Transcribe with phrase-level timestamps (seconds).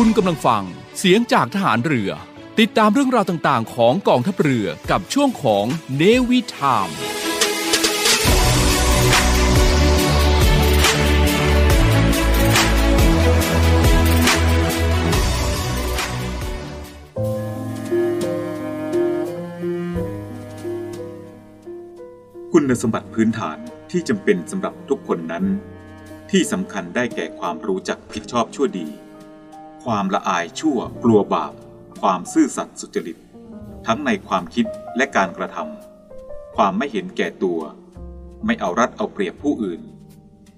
[0.00, 0.64] คุณกำลังฟัง
[0.98, 2.10] เสียงจากทหารเรือ
[2.58, 5.64] ติดตามเรื่องราวต่างๆ ของกองทัพเรือกับช่วงของ
[5.96, 6.88] เนวิทาม
[22.52, 23.58] คุณสมบัติพื้นฐาน
[23.90, 25.44] ที่จำเป็นสำหรับทุกคนนั้น
[26.30, 28.88] ที่สำคัญได้แก่ความรู้จักผิดชอบชั่วดี
[29.92, 31.52] ความละอายชั่วกลัวบาป
[32.00, 33.16] ความซื่อสัตย์สุจริต
[33.86, 34.66] ทั้งในความคิด
[34.96, 37.60] และการกระทำความไม่เห็นแก่ตัว
[38.46, 39.80] ไม่เอารัดเอาเปรียบผู้อื่น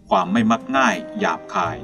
[0.08, 1.78] ความไม่มักง่ายหยาบคาย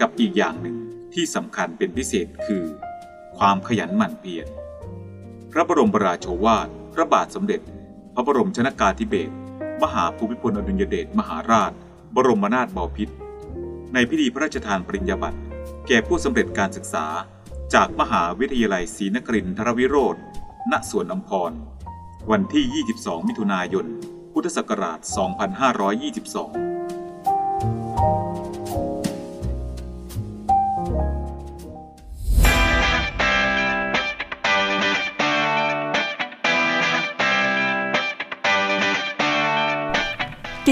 [0.00, 0.76] กับอีกอย่างหนึ่ง
[1.14, 2.64] ที่สำคัญเป็นพิเศษคือ
[3.38, 4.46] ความขยันหมั่นเพียร
[5.52, 7.60] พระบรมราโชวาท พระบาทสมเด็จ
[8.14, 9.34] พระบรมชนากาธิเบศร
[9.82, 11.72] มหาภูมิพลอดุลยเดชมหาราช
[12.14, 13.14] บรมนาถบพิตร
[13.92, 15.40] ในพิธีพระราชทานปริญญาบัตร
[15.88, 17.06] แก่ผู้สำเร็จการศึกษา
[17.74, 20.16] จากมหาวิทยาลัยศรีนครินทรวิโรธ
[20.70, 21.52] ณสวนอัมพร
[22.30, 23.86] วันที่ 22 มิถุนายน
[24.32, 24.98] พุทธศักราช
[25.72, 26.81] 2522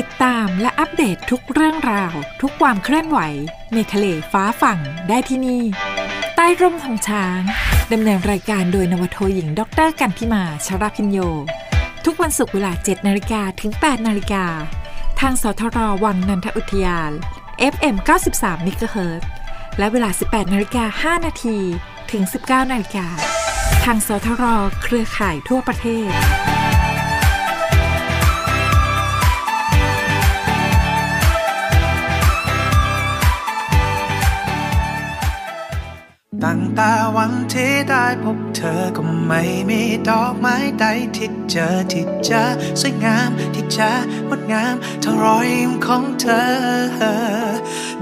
[0.01, 3.19] ติดตามและอัปเดตทุกเรื่องราว ทุกความเคลื่อนไหว
[3.75, 5.63] ในทะเลฟ้าฝั่งได้ที่นี่
[6.37, 7.41] ใต้ร่มธงช้าง
[7.93, 11.19] ดำเนินรายการโดยนาวาโทหญิงด็อกเตอร์กันพิมาชราพิญโย
[12.05, 14.45] ทุกวันศุกร์เวลา 7 นาฬิกาถึง 8 นาฬิกา
[15.21, 17.11] ทางสทรวังนันทอุทยาน
[17.73, 17.97] FM
[18.33, 19.23] 93 MHz
[19.79, 21.59] และเวลา 18 นาฬิกา 5 นาที
[22.11, 23.07] ถึง 19 นาฬิกา
[23.85, 24.45] ทางสทร
[24.83, 26.11] เครือข่ายทั่วประเทศ
[36.45, 40.85] ตั้งแต่วันที่ได้พบเธอก็ไม่มีดอกไม้ใด
[41.17, 42.43] ที่เจอที่จะ
[42.81, 43.91] สวยงามที่จะ
[44.29, 46.51] งดงามเท่ารอยยิ้มของเธอ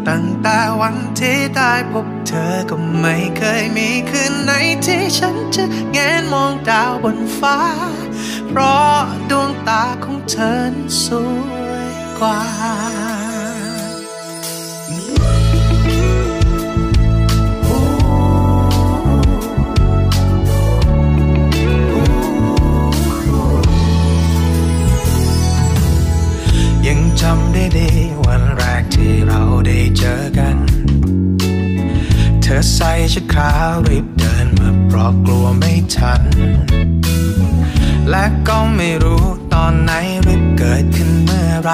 [0.09, 4.53] ตั้งแต่วันที่ได้พบเธอก็ไม่เคยมีคืนไหน
[4.87, 7.59] ที่ฉันจะแงนมองดาวบนฟ้า
[8.49, 8.97] เพราะ
[9.31, 13.08] ดวงตาของเธอสวยกว่า
[27.77, 27.91] ดี
[28.27, 30.56] วันแรกที่เราได้เจอกัน
[32.43, 36.23] เธอใส่ชุดขาวรีบเดินมาเพราะกลัวไม่ทัน
[38.11, 39.93] และก็ไม่รู้ตอนไหน
[40.23, 41.73] หรือเกิดขึ้นเมื่อไร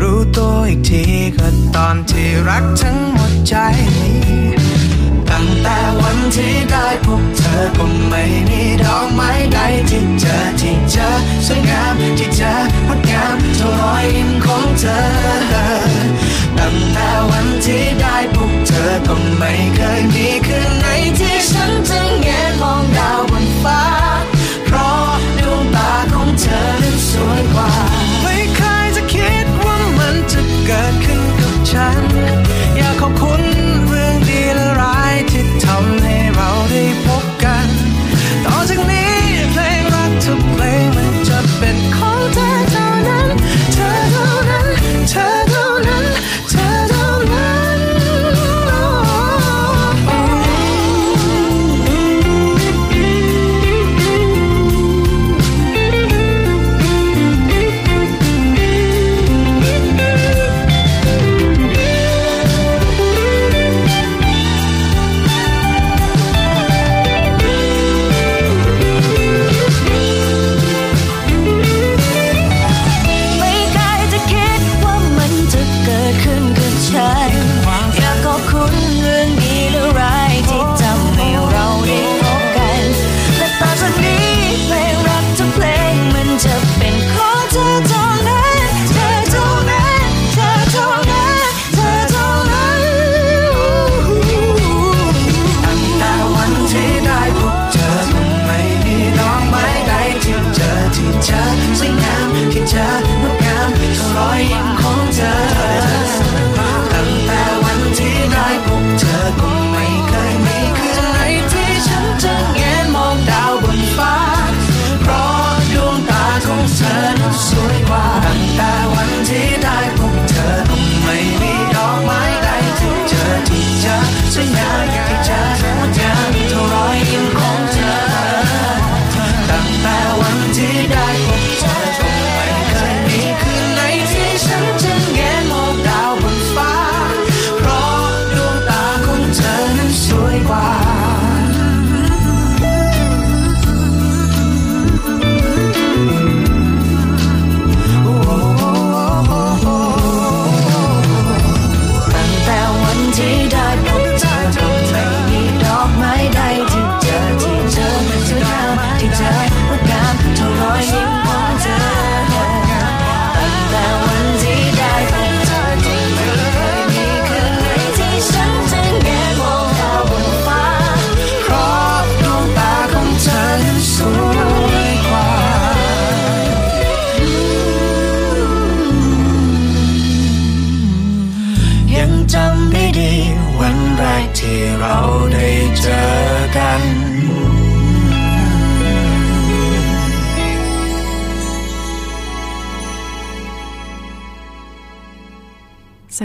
[0.00, 1.04] รู้ตัวอีกที
[1.36, 3.54] ก็ตอนที่รักทั้งหมดใจ
[5.40, 9.58] ตั้งแต่วันที่ได้พบเธอก็ไม่มีดอกไม้ใด
[9.90, 11.08] ที่เจอที่เจอ
[11.46, 12.54] สวยงามที่เจอ
[12.86, 15.00] งดงามเท่ารอยยิ้มของเธอ
[16.58, 20.86] ตั้งแต่วันที่ได้พบเธอก็ไม่เคยมีคืนไหน
[21.18, 23.82] ที่ฉันจะแงนมองดาวบนฟ้า
[24.66, 25.08] เพราะ
[25.38, 27.70] ดวงตาของเธอนั้นสวยกว่า
[28.22, 32.04] ไม่เคยจะคิดว่ามันจะเกิดขึ้นกับฉัน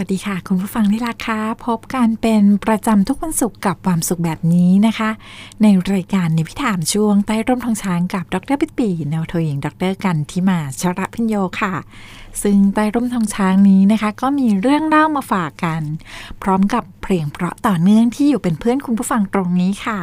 [0.00, 5.10] วัสดีค่ะ คุณผู้ฟังที่รักค่ะพบกันเป็นประจำทุกวันศุกร์กับความสุขแบบนี้นะคะ
[5.62, 11.72] ในรายการในพิถามช่วงใต้ร่มทองช้างกับดรปิดปีแนวโทหญิงดรกันที่มาชระพิญโยค่ะ
[12.42, 15.82] ซึ่งใต้ร่มทองช้างนี้นะคะ ก็มีเรื่องเล่ามาฝากกัน
[16.42, 19.98] พร้อมกับเพลงเพราะต่อเนื่องที่อยู่เป็นเพื่อนคุณผู้ฟังตรงนี้ค่ะ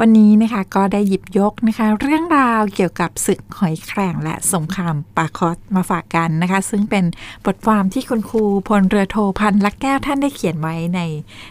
[0.00, 7.04] วันนี้นะคะก็ได้หยิบยกนะคะ เรื่องราวเกี่ยวกับศึกหอยแครงและสงครามปาคอสมาฝากกันนะคะ ซึ่งเป็น
[7.46, 11.00] บทความที่คุณครูพลเรือโทพันลักแก้วท่านได้เขียนไว้ใน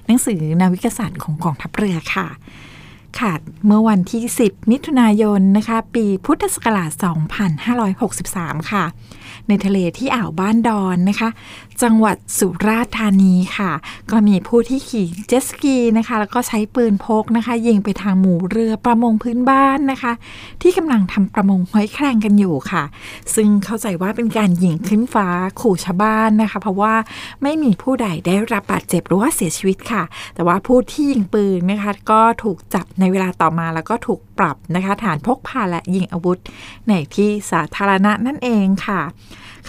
[0.05, 2.27] หนังสือนาวิกศาสตร์ของกองทัพเรือค่ะ
[3.19, 3.33] ค่ะ
[3.65, 6.91] เมื่อวันที่ 10 มิถุนายนนะคะ ปีพุทธศักราช
[8.21, 8.85] 2563 ค่ะ
[9.49, 11.29] ในทะเลที่อ่าวบ้านดอนนะคะ
[11.81, 13.71] จังหวัดสุราษฎร์ธานีค่ะ
[14.11, 20.13] ก็มีผู้ที่ขี่เจ็ตสกีนะคะ แล้วก็ใช้ปืนพกนะคะ ยิงไปทางหมู่เรือประมงพื้นบ้านนะคะ
[20.61, 22.83] ที่กำลังทำประมงห้อยแครงกันอยู่ค่ะ
[23.35, 25.27] ซึ่งเข้าใจว่าเป็นการยิงขึ้นฟ้า
[25.61, 26.93] ขู่ชาวบ้านนะคะ เพราะว่า
[27.43, 30.03] ไม่มีผู้ใดได้รับบาดเจ็บหรือว่าเสียชีวิตค่ะ
[30.35, 36.37] แต่ว่าผู้ที่ยิงปืนนะคะก็ถูกจับในเวลาต่อมาแล้วก็ถูกปรับนะคะฐานพกพาและยิงอาวุธ
[36.87, 39.01] ในที่สาธารณะนั่นเองค่ะ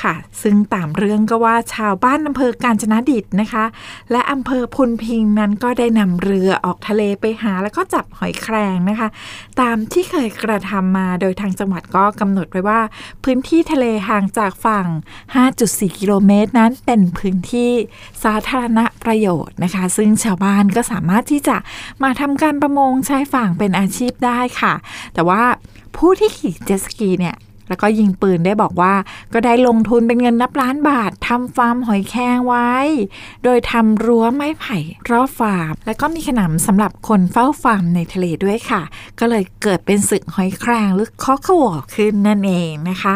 [0.03, 3.65] ค่ะ ซึ่งตามเรื่องก็ว่าชาวบ้านอำเภอกาญจนดิตนะคะ
[4.11, 9.09] และอำเภอพุนพิงนั้นก็ได้นำเรือออกทะเลไปหาแล้วก็จับหอยแครงนะคะ
[9.61, 12.81] ตามที่เคยกระทำมาโดยทางจังหวัดก็กำหนดไว้ว่า
[13.25, 14.87] พื้นที่ทะเลห่างจากฝั่ง
[15.43, 17.73] 5.4 กิโลเมตรนั้นเป็นพื้นที่
[18.25, 21.57] สาธารณประโยชน์นะคะ ซึ่งชาวบ้านก็สามารถที่จะ
[22.03, 24.75] มาทำการประมงใช้ฝั่งเป็นอาชีพได้ค่ะ
[25.15, 25.43] แต่ว่า
[25.97, 27.37] ผู้ที่ขี่เจ็ตสกีเนี่ย
[27.71, 28.95] แล้วก็ยิงปืนได้บอกว่า
[29.33, 32.73] ก็ได้ลงทุนเป็นเงินนับล้านบาททำฟาร์มหอยแครงไว้
[33.45, 34.79] โดยทำรั้วไม้ไผ่
[35.11, 38.83] รอบฟาร์ม แล้วก็มีขนำสำหรับคนเฝ้าฟาร์มในทะเลด้วยค่ะ
[39.19, 43.15] ก็เลยเกิดเป็นศึกหอยแครงหรือคอขวอขึ้นนั่นเองนะคะ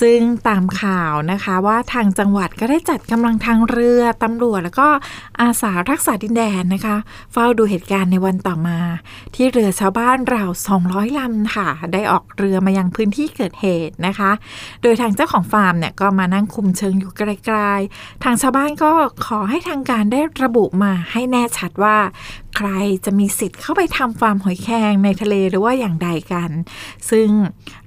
[0.00, 4.88] ซึ่งตามข่าวนะคะว่าทางจังหวัดก็ได้จัดกำลังทางเรือตำรวจ แล้วก็
[5.40, 6.96] อาสารักษาดินแดนนะคะ
[7.32, 8.78] เฝ้าดูเหตุการณ์ในวันต่อมา
[9.34, 10.50] ที่เรือชาวบ้านราว
[10.84, 14.30] 200ลำค่ะ ได้ออกเรือมายังพื้นที่เกิดเหตุนะคะ
[14.82, 18.92] โดยทางเจ้าของฟาร์มเนี่ยก็มานั่งคุมเชิงอยู่ไกลๆทางชาวบ้านก็
[19.26, 21.96] ขอให้ทางการได้ระบุมาให้แน่ชัดว่า
[22.56, 22.68] ใคร
[23.04, 26.50] จะมีสิทธิ์เข้าไปทำฟาร์มหอยแครงในทะเลหรือว่าอย่างใดกัน
[27.10, 27.28] ซึ่ง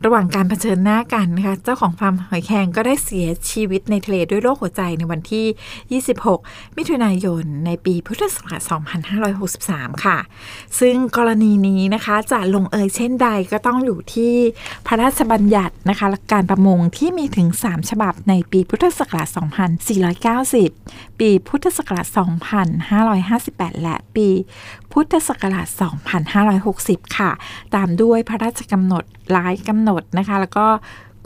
[0.06, 6.02] ระหว่างการเผชิญหน้ากันนะคะเจ้าของฟาร์มหอยแครงก็ได้เสียชีวิตในทะเลด้วยโรคหัวใจในวันที่
[6.34, 8.62] 26 มิถุนายน ในปีพุทธศักราช
[9.34, 10.18] 2563 ค่ะ
[10.80, 14.34] ซึ่งกรณีนี้นะคะจะลงเอยเช่นใดก็ต้องอยู่ที่
[14.88, 19.28] พระราชบัญญัตินะคะการประมงที่มีถึง 3 ฉบับในปีพุทธศักราช
[20.64, 22.08] 2490 ปีพุทธศักราช
[23.16, 24.28] 2558 และปี
[24.92, 25.68] พุทธศักราช
[26.48, 27.32] 2560 ค่ะ
[27.76, 30.68] ตามด้วยพระราชกำหนดหลายกำหนดนะคะ แล้วก็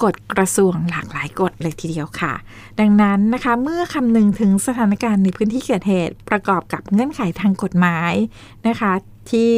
[0.03, 2.33] กฎกระทรวงหลากหลายกฎเลยทีเดียวค่ะ
[2.79, 8.13] ดังนั้นนะคะเมื่อคำนึงถึงสถานการณ์ในพื้นที่เกิดเหตุประกอบกับเงื่อนไขทางกฎหมาย
[8.67, 8.91] นะคะ
[9.31, 9.49] ที่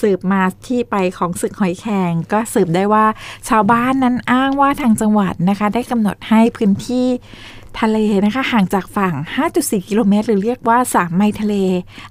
[0.00, 3.06] สืบมาที่ไปของศึกหอยแครงก็สืบได้ว่า
[3.48, 7.06] ชาวบ้านนั้นอ้างว่าทางจังหวัดนะคะ ได้กำหนดให้พื้นที่
[7.80, 9.14] ทะเลนะคะห่างจากฝั่ง
[9.50, 11.54] 5.4 กิโลเมตร หรือเรียกว่า 3 ไมล์ทะเล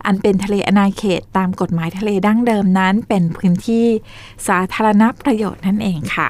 [0.06, 3.86] อันเป็นทะเลอนาเขตตามกฎหมายทะเลดั้งเดิมนั้น เป็นพื้นที่
[4.48, 6.30] สาธารณประโยชน์นั่นเองค่ะ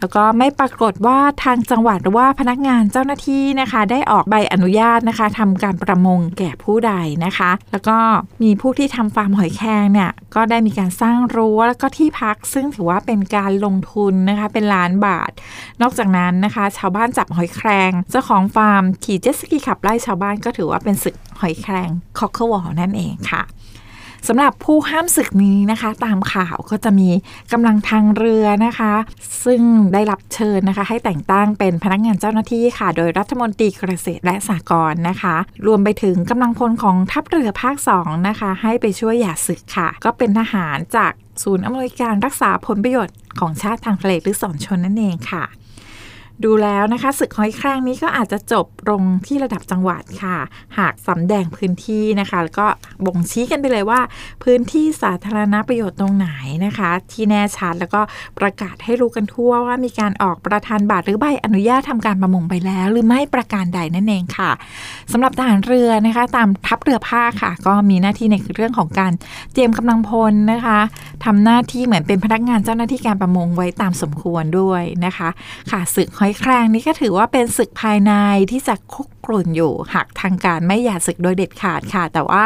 [0.00, 6.92] แล้วก็ไม่ปรากฏว่าทางจังหวัดหรือว่าพนักงานเจ้าหน้าที่นะคะ ได้ออกใบอนุญาตนะคะทำการประมงแก่ผู้ใด
[7.24, 7.98] นะคะ แล้วก็
[8.42, 15.30] มีผู้ที่ทำฟาร์มหอยแครงเนี่ยก็ได้มีการสร้างรั้วแล้วก็ที่พัก ซึ่งถือว่าเป็นการลงทุนนะคะเป็นล้านบาท
[15.82, 23.42] นอกจากนั้นนะคะ ชาวบ้านจับหอยแครงเจ้าของฟาร์มขี่เจ็ตสกีขับไล่ชาวบ้านก็ถือว่าเป็นศึกหอยแครง Cockle War นั่นเองค่ะ
[24.28, 27.08] สำหรับผู้ห้ามศึกนี้นะคะ ตามข่าวก็จะมี
[27.52, 28.92] กำลังทางเรือนะคะ
[29.44, 45.44] ซึ่งได้รับเชิญนะคะ ให้แต่งตั้งเป็นพนักงานเจ้าหน้าที่ค่ะ โดยรัฐมนตรีเกษตรและสหกรณ์นะคะ รวมไปถึงกำลังพลของทัพเรือภาค2นะคะ ให้ไปช่วยหย่าศึกค่ะ ก็เป็นทหารจากศูนย์อำนวยการรักษาผลประโยชน์ของชาติทางทะเลหรือสอนชนนั่นเองค่ะ
[46.44, 50.36] ดูแล้วนะคะศึกห้อยแครงนี้ก็อาจจะจบลงที่ระดับจังหวัดค่ะ
[50.78, 52.66] หากสำแดงพื้นที่นะคะ แล้วก็
[53.06, 54.00] บ่งชี้กันไปเลยว่า
[54.44, 56.28] พื้นที่สาธารณประโยชน์ตรงไหน
[56.66, 58.00] นะคะ ที่แน่ชัดแล้วก็
[58.38, 64.50] ประกาศให้รู้กันทั่วว่ามีการออกประธานบัตรหรือใบอนุญาตทำการประมงไปแล้ว หรือไม่ประการใดนั่นเองค่ะ
[65.12, 69.12] สำหรับทหารเรือนะคะ ตามทัพเรือภาคค่ะ ก็มีหน้าที่ในเรื่องของการ
[69.52, 70.78] เตรียมกำลังพลนะคะ
[71.24, 75.28] ทำหน้าที่เหมือนเป็นพนักงานเจ้าหน้าที่การประมงไว้ตามสมควรด้วยนะคะ
[75.70, 78.12] ค่ะศึกหอยแครงนี้ก็ถือว่าเป็นศึกภายใน
[78.50, 82.44] ที่จะคุกกรุ่นอยู่หากทางการไม่อย่าศึกโดยเด็ดขาดค่ะ แต่ว่า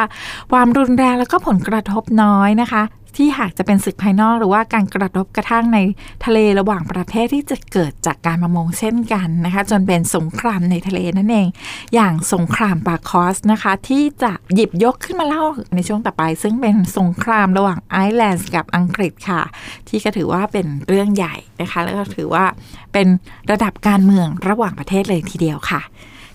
[0.52, 2.82] ความรุนแรงแล้วก็ผลกระทบน้อยนะคะ
[3.16, 5.78] ที่หากจะเป็นศึกภายนอกหรือว่าการกระทบกระทั่งใน
[6.24, 11.48] ทะเลระหว่างประเทศที่จะเกิดจากการประมงเช่นกันนะคะ จนเป็นสงครามในทะเลนั่นเอง
[11.94, 19.42] อย่างสงครามปาคอสนะคะ ที่จะหยิบยกขึ้นมาเล่าในช่วงต่อไป ซึ่งเป็นสงครามระหว่างไอร์แลนด์กับอังกฤษค่ะ
[19.88, 22.44] ที่ก็ถือว่าเป็นเรื่องใหญ่นะคะ แล้วก็ถือว่า
[22.92, 23.06] เป็น
[23.50, 25.80] ระดับการเมืองระหว่างประเทศเลยทีเดียวค่ะ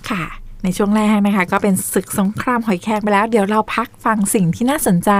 [0.10, 0.24] ค่ะ
[0.66, 5.12] ในช่วงแรกนะคะ ก็เป็นศึกสงครามหอยแครงไปแล้ว เดี๋ยวเราพักฟังสิ่งที่น่าสนใจ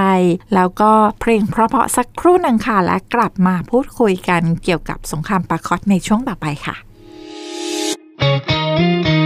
[0.56, 6.76] แล้วก็เพลงเพราะๆสักครู่หนึ่งค่ะ และกลับมาพูดคุยกันเกี่ยวกับสงครามปาคอตในช่วงต่อไปค่ะ
[8.18, 9.25] ไม่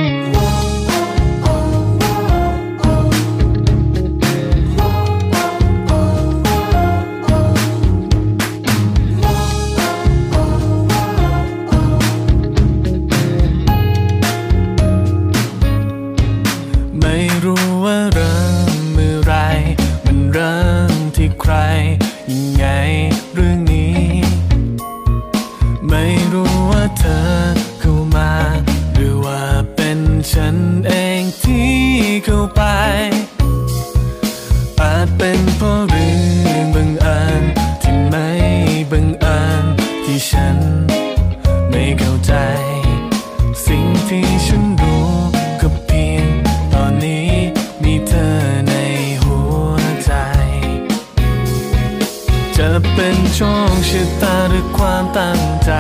[54.80, 55.72] ความตั้งใจ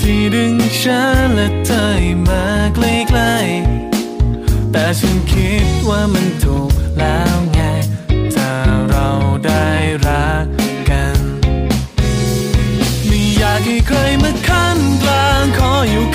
[0.00, 7.60] ที่ดึงฉันและเธอให้มาใกล้ๆแต่ฉันคิดว่ามันถูกแล้วไง
[8.34, 8.52] ถ้า
[8.90, 9.08] เรา
[9.46, 9.66] ได้
[10.06, 10.46] รัก
[10.90, 11.18] กัน
[13.06, 16.06] ไม่อยากให้ใครมาขั้นกลางขออยู่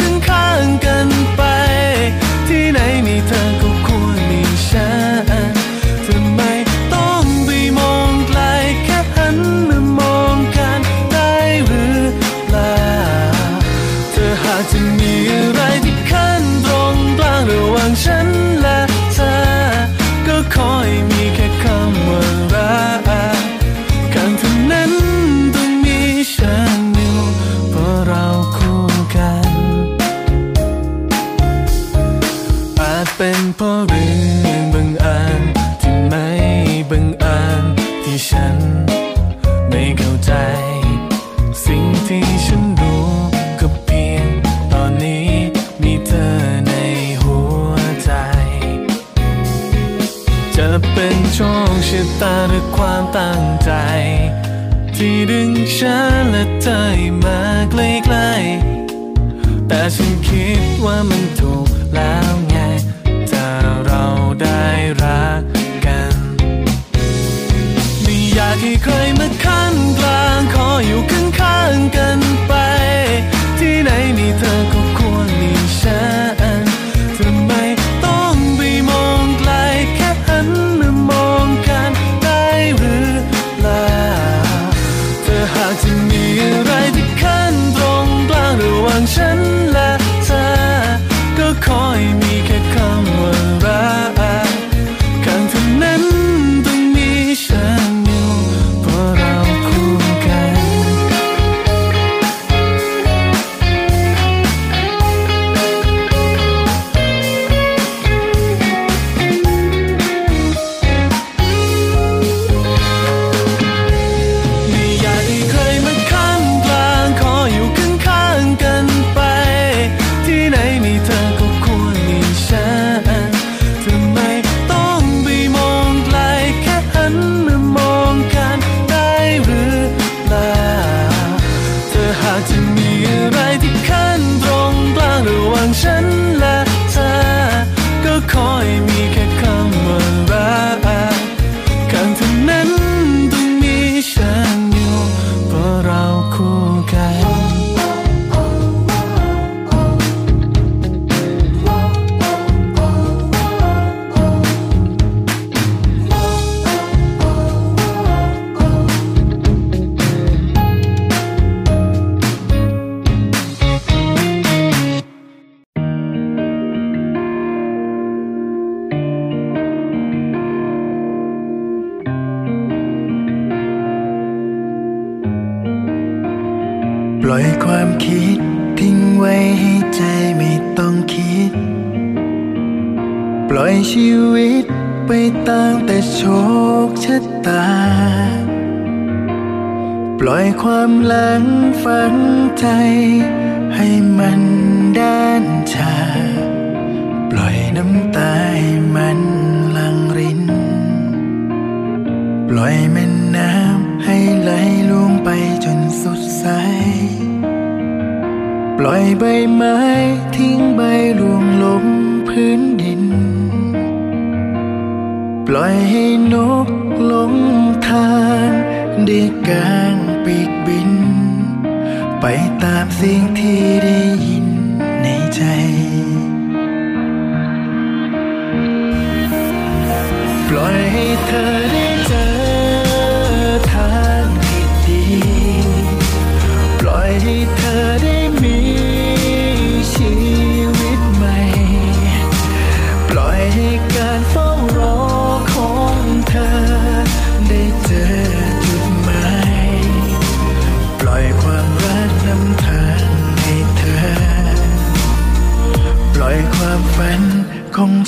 [230.50, 232.37] ปล่อยให้เธอได้เจอ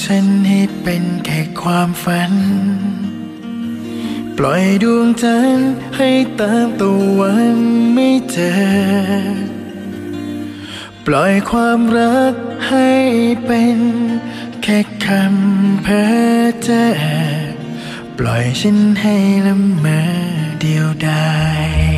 [0.03, 2.33] ฉันให้เป็นแค่ความฝัน
[4.37, 6.09] ปล่อยดวงจันทร์ให้
[6.39, 7.57] ตามตะวัน
[7.93, 8.51] ไม่เจอ
[11.05, 12.35] ปล่อยความรัก
[12.69, 12.91] ให้
[13.45, 13.79] เป็น
[14.63, 17.03] แค่คำเพ้อเจ้อ
[18.17, 19.99] ปล่อยฉันให้ละเมอ
[20.61, 21.29] เดียวดา
[21.67, 21.88] ย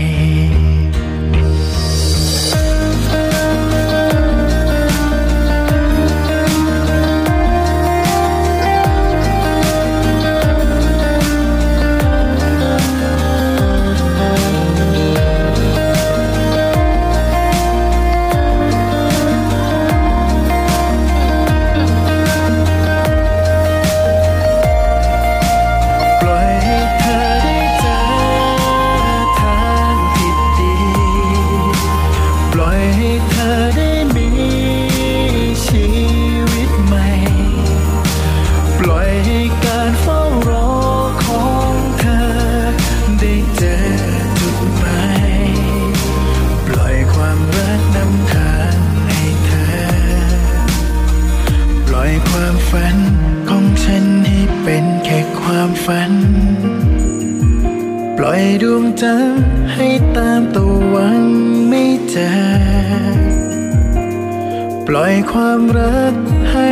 [65.32, 66.16] ความรัก
[66.52, 66.72] ให้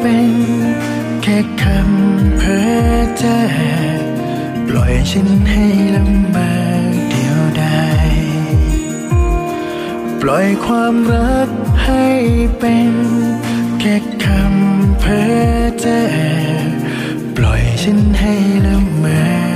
[0.00, 0.30] เป็น
[1.22, 3.38] แค่คำเพ้อเจ้อ
[4.68, 6.50] ปล่อยฉันให้ละเมอ
[7.10, 8.10] เดียวดาย
[10.20, 11.48] ปล่อยความรัก
[11.84, 12.06] ให้
[12.58, 12.92] เป็น
[13.80, 16.16] แค่คำเพ้อเจ้อ
[17.36, 18.34] ปล่อยฉันให้
[18.66, 19.06] ละเม
[19.52, 19.55] อ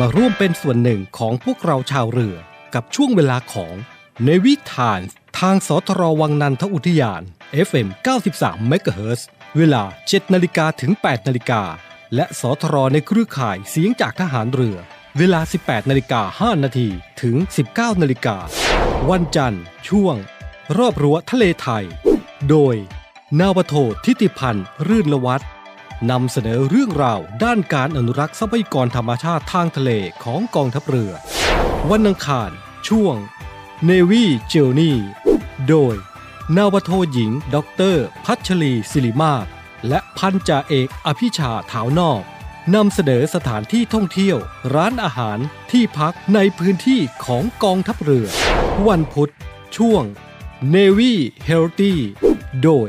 [0.00, 2.36] มาร่วมเป็นส่วนหนึ่งของพวกเราชาวเรือ
[2.74, 3.74] กับช่วงเวลาของ
[4.24, 5.00] ในวิถาน
[5.38, 7.22] ทางสทรวังนันทอุทยาน
[7.68, 7.88] FM
[8.30, 9.20] 93 MHz
[9.56, 11.62] เวลา 7 นาฬิกาถึง 8 นาฬิกา
[12.14, 14.76] และสทรในเครือข่ายเสียงจากทหารเรือ
[15.18, 16.88] เวลา 18 นาฬิกา 5 นาที
[17.22, 17.36] ถึง
[17.68, 18.36] 19 นาฬิกา
[19.10, 20.14] วันจันทร์ ช่วง
[20.78, 21.84] รอบรั้วทะเลไทย
[22.50, 22.74] โดย
[23.40, 23.74] นาวโท
[24.04, 25.48] ทิติพันธ์ รื่นละวัฒน์
[26.10, 29.90] นำเสนอเรื่องราวด้านการอนุรักษ์ทรัพยากรธรรมชาติทางทะเล
[30.24, 31.12] ของกองทัพเรือ
[31.90, 32.50] วันอังคาร
[32.88, 33.14] ช่วง
[33.88, 34.94] Navy Journey
[35.68, 35.94] โดย
[36.56, 39.46] นาวาโทหญิงด็อกเตอร์พัชรีศิริมาศ
[39.88, 42.22] และพันจ่าเอกอภิชาถาวนอก
[42.74, 44.38] นำเสนอสถานที่ท่องเที่ยว
[44.74, 45.38] ร้านอาหาร
[45.72, 48.26] ที่พักในพื้นที่ของกองทัพเรือ
[48.88, 49.32] วันพุธ
[49.76, 50.02] ช่วง
[50.74, 51.12] Navy
[51.48, 51.94] Healthy
[52.62, 52.88] โดย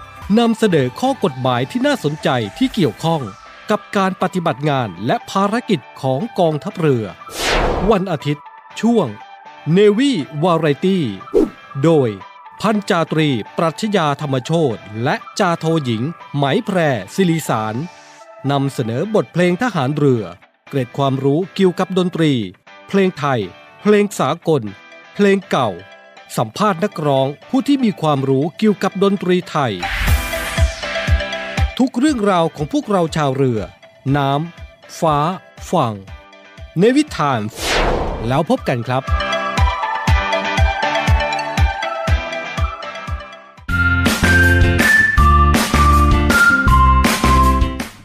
[0.39, 3.21] นำเสนอข้อกฎหมายที่น่าสนใจที่เกี่ยวข้อง
[3.71, 7.05] กับการปฏิบัติงานและภารกิจของกองทัพเรือ
[7.91, 8.45] วันอาทิตย์
[8.81, 9.07] ช่วง
[9.77, 10.11] Navy
[10.43, 10.99] Variety
[11.83, 12.09] โดย
[12.61, 16.03] พันจาตรี ปรัชญาธรรมโชตและจาโทหญิง
[16.35, 16.77] ไหมแพร
[17.15, 17.75] ศิริสาร
[18.51, 20.23] นำเสนอบทเพลงทหารเรือ
[20.69, 22.33] เกร็ดความรู้เกี่ยวกับดนตรี
[22.87, 23.39] เพลงไทย
[23.81, 24.63] เพลงสากล
[25.15, 25.69] เพลงเก่า
[26.37, 29.73] สัมภาษณ์นักร้องผู้ที่มีความรู้เกี่ยวกับดนตรีไทย
[31.85, 33.59] ทุกเรื่องราวของพวกเราชาวเรือ
[34.17, 35.17] น้ำ ฟ้า
[35.69, 35.93] ฝั่ง
[36.79, 37.41] ในวิถาน
[38.27, 39.03] แล้วพบกันครับ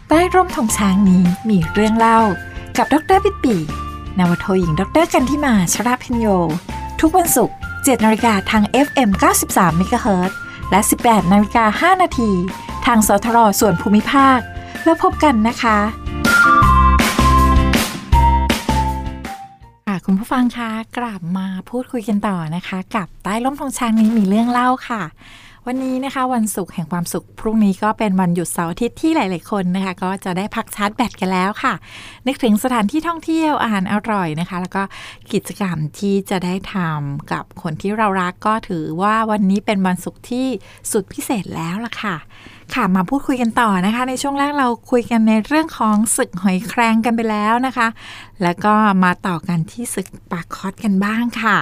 [0.09, 2.19] ใต้ร่มธงช้างนี้มีเรื่องเล่า
[2.79, 3.57] กับดรปิดปี
[4.19, 6.27] นาวโทหญิงดรกันทิมาชราพิญโย
[7.01, 9.11] ทุกวันศุกร์7นาฬิกาทาง FM
[9.47, 10.33] 93 MHz
[10.71, 12.33] และ 18นาฬิกา5นาที
[12.87, 14.39] ทางสทรส่วนภูมิภาค
[14.85, 15.79] แล้วพบกันนะคะ
[19.87, 25.03] ค่ะคุณผู้ฟังคะกลับมาพูดคุยกันต่อนะคะ กับใต้ร่มธงช้างนี้มีเรื่องเล่าค่ะ
[25.67, 31.75] วันนี้นะคะ วันศุกร์แห่งความสุขพรุ่งนี้ก็เป็นวันหยุดเสาร์อาทิตย์ที่หลาย ๆ คนนะคะ ก็จะได้พักชาร์จแบตกันแล้วค่ะ
[32.27, 34.83] นึกถึงสถานที่ท่องเที่ยวอาหารอร่อยนะคะ แล้วก็
[35.33, 40.47] กิจกรรมที่จะได้ทำกับคนที่เรารักก็ถือว่าวันนี้เป็นวันศุกร์ที่
[40.93, 42.17] สุดพิเศษแล้วล่ะค่ะ
[42.75, 47.89] ค่ะมาพูดคุยกันต่อนะคะ ในช่วงแรกเราคุยกันในเรื่องของศึกหอยแครงกันไปแล้วนะคะ
[48.43, 48.75] แล้วก็
[49.05, 51.57] มาต่อกันที่ศึกปากคอสกันบ้างค่ะ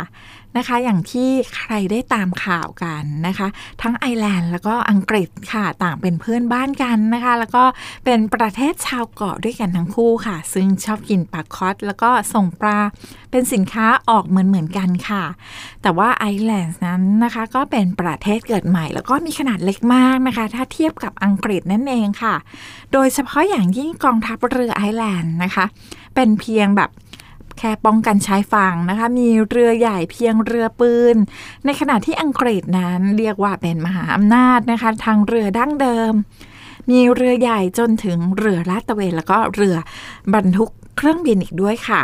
[0.56, 3.48] นะคะ อย่างที่ใครได้ตามข่าวกันนะคะ
[3.82, 7.64] ทั้งไอซ์แลนด์แล้วก็อังกฤษค่ะต่างเป็นเพื่อนบ้านกันนะคะ แล้วก็
[8.04, 12.78] เป็นประเทศชาวเกาะด้วยกันทั้งคู่ค่ะ ซึ่งชอบกินปลาคอดแล้วก็ส่งปลา
[13.30, 15.24] เป็นสินค้าออกเหมือนเหมือนๆกันค่ะ
[15.82, 22.34] แต่ว่าไอซ์แลนด์นั้นนะคะ ก็เป็นประเทศเกิดใหม่ แล้วก็มีขนาดเล็กมากนะคะ ถ้าเทียบกับอังกฤษนั่นเองค่ะ
[22.92, 25.64] โดยเฉพาะอย่างยิ่งกองทัพเรือไอซ์แลนด์นะคะ
[26.14, 26.90] เป็นเพียงแบบ
[27.58, 31.16] แค่ป้องกันชายฝั่งนะคะ มีเรือใหญ่เพียงเรือปืน
[31.64, 36.12] ในขณะที่อังกฤษนั้นเรียกว่าเป็นมหาอำนาจนะคะ ทางเรือดั้งเดิม
[36.90, 39.76] มีเรือใหญ่จนถึงเรือลาดตระเวนแล้วก็เรือ
[40.34, 42.02] บรรทุกเครื่องบินอีกด้วยค่ะ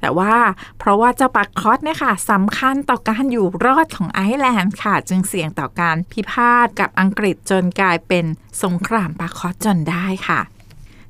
[0.00, 0.34] แต่ว่า
[0.78, 8.24] เพราะว่าเจ้าปากคอสเนี่ยค่ะสำคัญต่อการอยู่รอดของไอร์แลนด์ค่ะ จึงเสี่ยงต่อการพิพาทกับอังกฤษจนกลายเป็น
[8.62, 10.40] สงครามปากคอสจนได้ค่ะ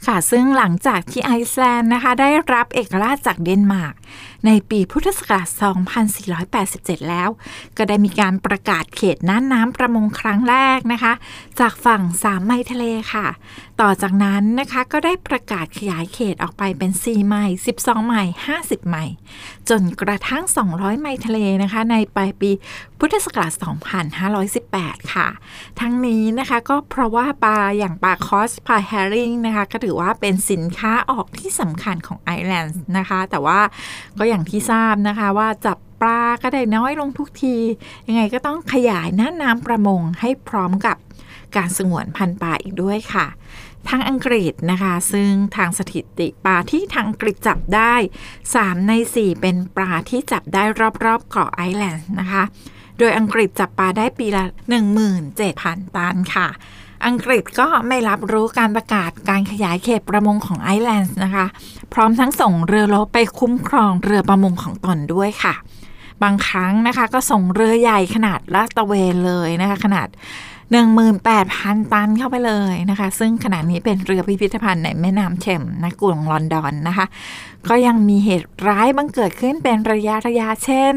[0.06, 3.94] ค่ะ ซึ่งหลังจากที่ไอซ์แลนด์นะคะ ได้รับเอกราชจากเดนมาร์ก
[4.46, 5.48] ในปีพุทธศักราช
[6.44, 7.28] 2487 แล้ว
[7.76, 11.12] ก็ได้มีการประกาศเขตน่านน้ำประมงครั้งแรกนะคะ
[11.60, 13.26] จากฝั่ง3ไมล์ทะเลค่ะ
[13.80, 19.14] ต่อจากนั้นนะคะก็ได้ประกาศขยายเขตออกไปเป็น 4 ไมล์ 12 ไมล์ 50 ไมล์
[19.68, 22.50] จนกระทั่ง 200 ไมล์ทะเลนะคะ ในปลายปี
[22.98, 23.52] พุทธศักราช
[24.32, 25.28] 2518 ค่ะ
[25.80, 33.60] ทั้งนี้นะคะก็เพราะว่าปลาอย่างปลาคอสปลาแฮริงนะคะก็ถือว่าเป็นสินค้าออกที่สำคัญของไอแลนด์นะคะ แต่ว่า
[34.18, 37.56] ก็อย่างที่ทราบนะคะว่าจับปลาก็ได้น้อยลงทุกที
[38.08, 40.96] ยังไงก็ต้องขยายน่านน้ำประมงให้พร้อมกับ
[41.56, 43.26] การสงวนพันธุ์ปลาอีกด้วยค่ะ
[43.88, 47.94] ทางอังกฤษนะคะ ซึ่งทางสถิติปลาที่ทางอังกฤษจับได้
[48.42, 50.62] 3 ใน 4 เป็นปลาที่จับได้
[51.04, 52.42] รอบๆเกาะไอซ์แลนด์นะคะ
[52.98, 54.44] โดยอังกฤษจับปลาได้ปีละ
[55.20, 56.48] 17,000 ตันค่ะ
[57.06, 61.46] อังกฤษก็ไม่รับรู้การประกาศการขยายเขตประมงของไอซ์แลนด์นะคะ
[61.92, 65.54] พร้อมทั้งส่งเรือรบไปคุ้มครองเรือประมงของตนด้วยค่ะ
[66.22, 70.08] บางครั้งนะคะก็ส่งเรือใหญ่ขนาดลาดตระเวนเลยนะคะ ขนาด
[70.72, 77.06] 18,000 ตันเข้าไปเลยนะคะ ซึ่งขณะนี้เป็นเรือพิพิธภัณฑ์ในแม่น้ำเทมส์ในกรุงลอนดอนนะคะ
[77.68, 80.94] ก็ยังมีเหตุร้ายบังเกิดขึ้นเป็นระยะระยะเช่น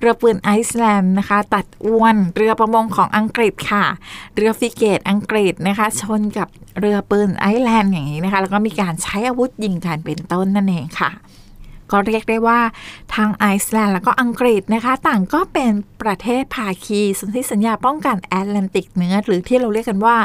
[0.00, 3.84] เรือปืนไอซ์แลนด์นะคะ ตัดอวน เรือประมงของอังกฤษค่ะ
[4.36, 6.48] เรือฟริเกตอังกฤษนะคะ ชนกับ
[6.80, 11.10] เรือปืนไอซ์แลนด์อย่างนี้นะคะ แล้วก็มีการใช้อาวุธยิงกันเป็นต้นนั่นเองค่ะ
[11.92, 12.60] ก็เรียกได้ว่า
[13.14, 15.72] ทางไอซ์แลนด์แล้วก็อังกฤษนะคะ ต่างก็เป็น
[16.02, 20.16] ประเทศภาคีสนธิสัญญาป้องกันแอตแลนติกเหนือหรือที่เราเรียกกันว่า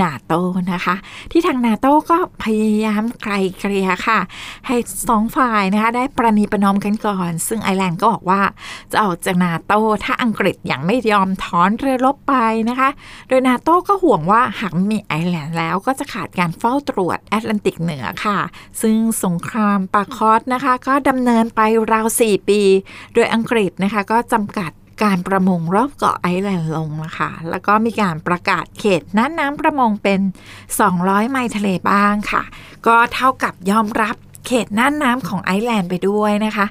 [0.00, 0.32] นาโต
[0.72, 0.94] นะคะ
[1.32, 4.20] ที่ทางนาโตก็พยายามไกล่เกลี่ยค่ะ
[4.66, 4.76] ให้
[5.08, 8.40] สองฝ่ายนะคะ ได้ประนีประนอมกันก่อน ซึ่งไอซ์แลนด์ก็บอกว่า
[8.92, 9.72] จะออกจากนาโต
[10.04, 12.34] ถ้าอังกฤษยังไม่ยอมถอนเรือรบไป
[12.68, 12.90] นะคะ
[13.28, 18.38] โดยนาโตก็ห่วงว่าหากไม่มีไอซ์แลนด์แล้วก็จะขาดการเฝ้าตรวจแอตแลนติกเหนือค่ะ
[18.82, 21.60] ซึ่งสงครามปลาคอดนะคะก็ดำเนินไป
[21.92, 22.60] ราว 4 ปี
[23.14, 24.70] โดยอังกฤษนะคะก็จำกัด
[25.02, 30.20] การประมงรอบเกาะไอซ์แลนด์ลงนะคะ แล้วก็มีการประกาศเขตน่านน้ำประมงเป็น
[30.76, 32.42] 200 ไมล์ทะเลบ้างค่ะ
[32.86, 36.66] ก็เท่ากับยอมรับเขตน่านน้ำของไอซ์แลนด์ไปด้วยนะคะ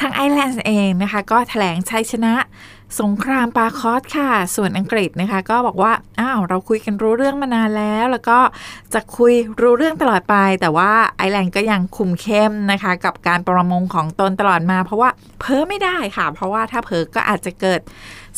[0.00, 2.34] ทางไอซ์แลนด์เองนะคะ ก็แถลงชัยชนะ
[3.00, 8.38] สงครามปลาคอดค่ะ ส่วนอังกฤษนะคะ ก็บอกว่า อ้าว เราคุยกันรู้เรื่องมานานแล้ว แล้วก็
[8.94, 17.80] จะคุยรู้เรื่องตลอดไป แต่ว่าไอซ์แลนด์ก็ยังคุมเข้มนะคะ กับการประมงของตนตลอดมา เพราะว่าเผลอไม่ได้ค่ะ เพราะว่าถ้าเผลอก็อาจจะเกิด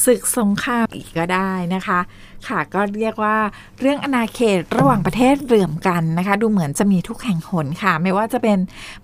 [0.05, 2.01] ศึกสงครามอีกก็ได้นะคะ
[2.49, 3.37] ค่ะ ก็เรียกว่า
[3.81, 8.59] เรื่องอนาเขตระหว่างประเทศเรื่อมกันนะคะ ดูเหมือนจะมีทุกแห่งหนค่ะ ไม่ว่าจะเป็น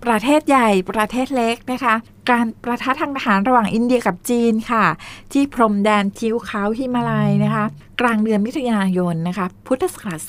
[0.05, 1.93] ประเทศใหญ่ประเทศเล็กนะคะ
[2.29, 4.85] การประทะทางทหารระหว่างอินเดียกับจีนค่ะ
[5.31, 7.65] ที่พรมแดนทิวเขาฮิมาลัยนะคะ
[8.01, 10.19] กลางเดือนมิถุนายนนะคะ พุทธศักราช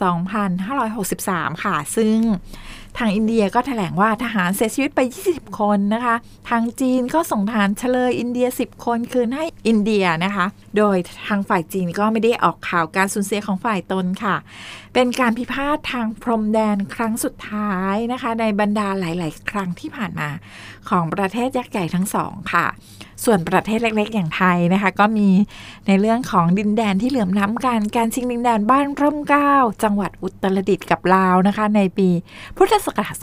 [0.97, 2.17] 2563 ค่ะ ซึ่ง
[2.99, 6.15] ทางอินเดียก็แถลงว่าทหารเสียชีวิตไป 20 คนนะคะ
[6.51, 14.37] ทางจีนก็ส่งทหารเฉลยอินเดีย 10 คนคืนให้อินเดียนะคะ โดยทางฝ่ายจีนก็ไม่ได้ออกข่าวการสูญเสียของฝ่ายตนค่ะ
[14.95, 20.29] เป็นการพิพาททางพรมแดนครั้งสุดท้ายนะคะ ในบรรดาหลาย ๆ ครั้งที่ผ่านมา
[20.89, 22.67] ของประเทศยักษ์ใหญ่ทั้งสองค่ะ
[23.25, 25.29] ส่วนประเทศเล็ก ๆ อย่างไทยนะคะ ก็มี
[25.87, 32.09] ในเรื่องของดินแดนที่เหลื่อมล้ำกันการชิงดินแดนบ้านร่มเกล้าจังหวัดอุตรดิตถ์กับลาวนะคะ ในปี
[32.57, 33.15] พุทธศักราช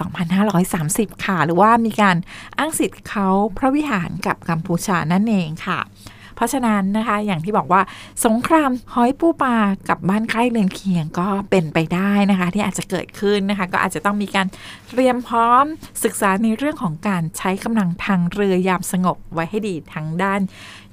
[0.58, 2.16] 2530 ค่ะ หรือว่ามีการ
[2.58, 3.28] อ้างสิทธิ์เขา
[3.58, 5.80] พระวิหารกับกัมพูชานั่นเองค่ะ
[6.40, 7.82] เพราะฉะนั้นนะคะ อย่างที่บอกว่า
[8.26, 9.56] สงครามหอยปูปลา
[9.90, 14.48] กับบ้านใกล้เรือนเคียงก็เป็นไปได้นะคะ ที่อาจจะเกิดขึ้นนะคะ ก็อาจจะต้องมีการ
[14.90, 15.64] เตรียมพร้อม
[16.04, 20.42] ศึกษาในเรื่องของการใช้กำลังทางเรือยามสงบไว้ให้ดีทั้งด้าน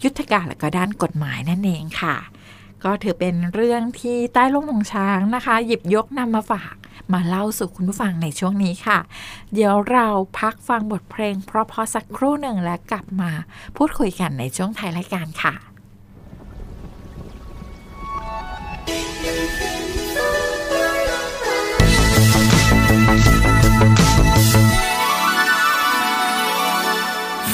[0.03, 2.17] ยุทธการและก็ด้านกฎหมายนั่นเองค่ะ
[2.85, 6.75] ก็ถือเป็นเรื่องที่ใต้ร่มของช้างนะคะ หยิบยกนำมาฝาก
[7.13, 8.99] มาเล่าสู่คุณผู้ฟังในช่วงนี้ค่ะ
[9.53, 10.07] เดี๋ยวเรา
[10.39, 13.31] พักฟังบทเพลง เพราะพอสักครู่หนึ่งและกลับมา
[13.77, 15.55] พูดคุยกันในช่วงท้ายรายการค่ะ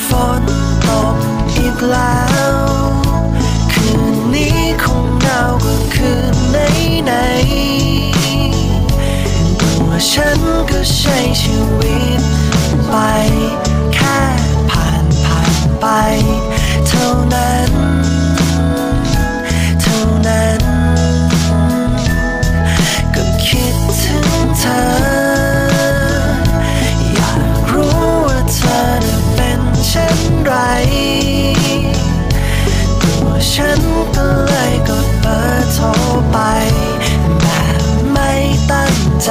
[0.08, 0.10] ฝ
[0.42, 0.44] น
[0.86, 1.16] ตก
[1.54, 2.20] อีกแล้
[2.52, 2.54] ว
[3.72, 6.56] คืนนี้คงหนาวกว่าคืนไหน
[7.04, 7.12] ไหน
[10.10, 12.22] ฉันก็ใช้ชีวิต
[12.88, 12.94] ไป
[13.94, 14.18] แค่
[14.70, 15.86] ผ่านผ่านไป
[16.86, 17.72] เท่านั้น
[19.82, 20.62] เท่านั้น
[23.14, 24.26] ก็คิดถึง
[24.58, 24.80] เธอ
[27.14, 27.40] อยาก
[27.72, 28.80] รู้ว่าเธอ
[29.34, 30.52] เป็นเช่นไร
[33.02, 33.80] ตัวฉัน
[34.14, 35.86] ก็เลยกดเบอร์โทร
[36.30, 36.36] ไป
[37.40, 37.46] แบ
[37.80, 38.30] บไม่
[38.70, 39.30] ตั้งใจ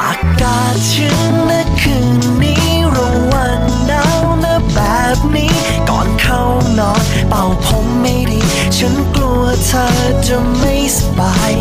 [0.00, 4.78] อากาศชื้นนะคืนนี้ระวันหนาวนะแบ
[5.16, 5.54] บนี้
[5.88, 6.40] ก่อนเข้า
[6.78, 8.40] นอนเป่าผมไม่ดี
[8.76, 9.86] ฉันกลัวเธอ
[10.26, 11.52] จะไม่สบาย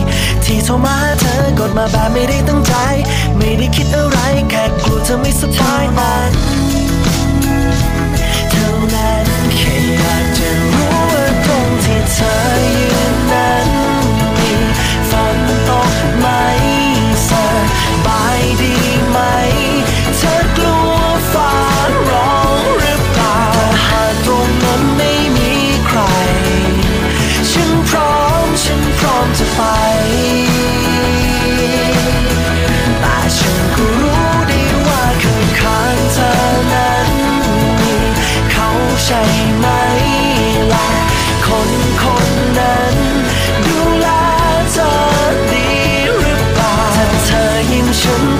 [0.44, 2.74] ที่โทรมาเธอกดมาแบบไม่ได้ตั้งใจ
[3.38, 4.18] ไม่ได้คิดอะไร
[4.50, 6.32] แค่กลัวเธอไม่สบายนั้น
[8.52, 12.34] เท่านั้นแค่อยากจะรู้ว่าตรงที่เธอ
[12.78, 12.99] ยื
[48.06, 48.39] ห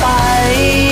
[0.00, 0.87] Bye.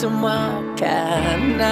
[0.00, 1.00] รักเธอมากแค่
[1.56, 1.64] ไหน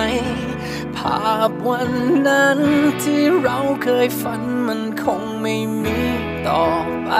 [0.96, 1.90] ภาพวัน
[2.28, 2.60] นั้น
[3.02, 5.98] ที่เราเคยฝันมันคงไม่มี
[6.46, 6.66] ต่อ
[7.04, 7.10] ไป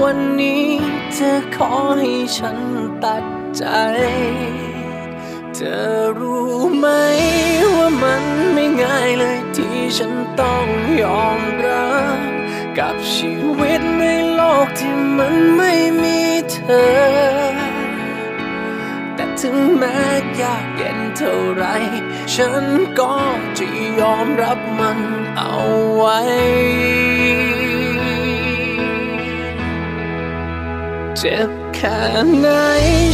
[0.00, 0.66] วันนี้
[1.14, 2.58] เธอขอให้ฉัน
[3.04, 3.24] ตัด
[3.56, 3.64] ใจ
[5.54, 5.80] เธอ
[6.18, 6.86] รู้ไหม
[7.76, 10.66] ว่ามันไม่ง่ายเลยที่ฉันต้อง
[11.02, 12.20] ยอมรับ
[12.78, 16.58] กับชีวิตในโลกที่มันไม่มีเธ
[17.58, 17.61] อ
[19.42, 19.98] ถึงแม้
[20.42, 21.64] ยากเย็นเท่าไร
[22.34, 22.64] ฉัน
[22.98, 23.14] ก็
[23.58, 23.66] จะ
[24.00, 24.98] ยอมรับมัน
[25.36, 25.56] เอา
[25.94, 26.18] ไว้
[31.18, 32.00] เจ็บแค่
[32.40, 32.48] ไหน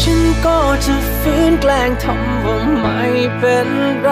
[0.05, 3.03] ฉันก็จะฟื้นแกล้งทำว่าไม่
[3.39, 3.69] เป็น
[4.03, 4.11] ไร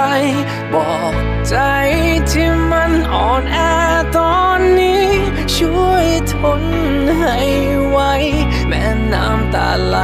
[0.74, 1.14] บอก
[1.48, 1.56] ใจ
[2.30, 3.58] ที่มันอ่อนแอ
[4.16, 5.06] ตอนนี้
[5.56, 6.62] ช่วยทน
[7.20, 7.38] ให้
[7.88, 7.98] ไว
[8.68, 9.98] แม้น้ำตาไหล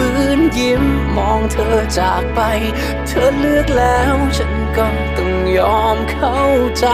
[0.00, 0.84] ฟื้นยิ้ม
[1.16, 2.40] มองเธอจากไป
[3.06, 4.86] เธอเลือกแล้วฉันก็
[5.16, 6.40] ต้องยอมเข้า
[6.78, 6.86] ใจ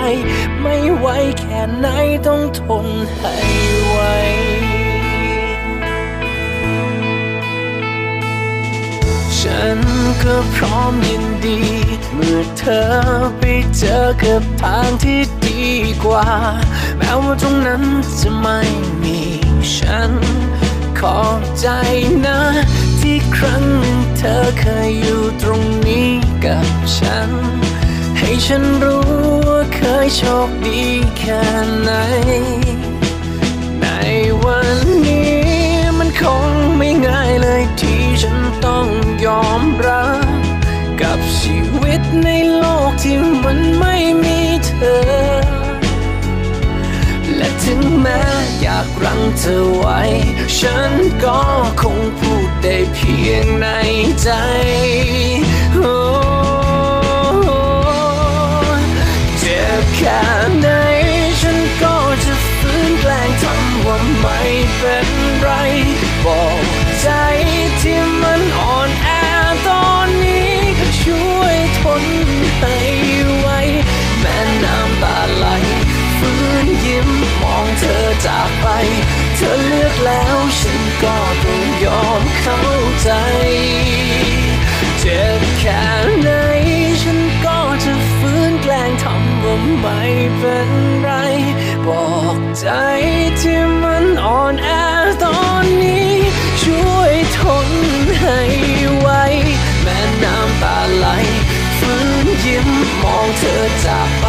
[0.60, 1.06] ไม่ไหว
[1.38, 1.86] แค่ไหน
[2.26, 2.86] ต้องทน
[3.16, 3.34] ให้
[3.88, 3.98] ไว
[9.38, 9.80] ฉัน
[10.22, 11.60] ก็พร้อมยินดี
[12.14, 12.86] เมื่อเธอ
[13.38, 13.42] ไป
[13.76, 15.64] เจอกับทางที่ดี
[16.04, 16.28] กว่า
[16.98, 17.82] แม้ว่าตรงนั้น
[18.18, 18.60] จะไม่
[19.02, 19.18] มี
[19.76, 20.12] ฉัน
[20.98, 21.66] ขอบใจ
[22.26, 22.38] นะ
[23.08, 23.64] ที่ครั้ง
[24.18, 26.10] เธอเคยอยู่ตรงนี้
[26.44, 27.30] กับฉัน
[28.18, 29.08] ให้ฉันรู้
[29.48, 30.82] ว่าเคยโชคดี
[31.18, 31.42] แค่
[31.82, 31.90] ไหน
[33.80, 33.86] ใน
[34.44, 35.40] วันนี้
[35.98, 36.46] มันคง
[36.78, 38.86] ไม่ง่ายเลยที่ฉันต้อง
[39.24, 40.26] ยอมรับ
[41.02, 44.96] กับชีวิตในโลกที่มันไม่มีเธอ
[47.36, 48.20] และถึงแม้
[48.60, 50.00] อยากรั้งเธอไว้
[50.58, 50.92] ฉัน
[51.24, 51.40] ก็
[51.82, 53.66] คงพูด ได้เพียงใน
[54.22, 54.28] ใจ
[59.40, 60.20] เจ็บแค่
[60.60, 60.68] ไหน
[61.40, 64.40] ฉันก็จะฟื้นแกล้งทำว่าไม่
[64.78, 65.08] เป็น
[65.40, 65.48] ไร
[66.24, 66.60] บอก
[67.00, 67.08] ใจ
[67.80, 69.08] ที่มันอ่อนแอ
[69.68, 70.54] ตอนนี้
[71.02, 72.04] ช่วยทน
[72.58, 72.76] ให้
[73.40, 73.48] ไว
[74.20, 75.46] แม้น้ำตาไหล
[76.18, 77.08] ฟื้นยิ้ม
[77.42, 78.66] มองเธอจากไป
[79.36, 80.35] เธอเลือกแล้ว
[89.80, 90.02] ไม่
[90.38, 90.68] เป็น
[91.02, 91.10] ไร
[91.86, 92.68] บอกใจ
[93.40, 94.68] ที่มันอ่อนแอ
[95.24, 96.12] ตอนนี้
[96.62, 97.68] ช่วยทน
[98.20, 98.40] ให้
[98.98, 99.08] ไว
[99.82, 101.06] แม้น้ำตาไหล
[101.78, 102.68] ฟื้นยิ้ม
[103.02, 104.26] มองเธอจากไป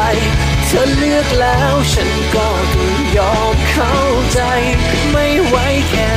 [0.67, 3.97] เธอเลือกแล้วฉันก็ต้องยอมเข้า
[4.33, 4.41] ใจ
[5.11, 5.55] ไม่ไหว
[5.89, 6.16] แค่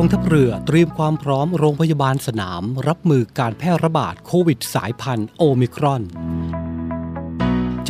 [0.00, 6.02] องทัพเรือเตรียมความพร้อมโรงพยาบาลสนาม รับมือการแพร่ระบาดโควิดสายพันธุ์โอมิครอน